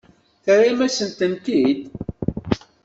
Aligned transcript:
Terram-asen-ten-id? 0.43 1.81